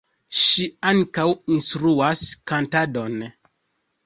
[0.43, 1.25] Ŝi ankaŭ
[1.57, 3.23] instruas kantadon.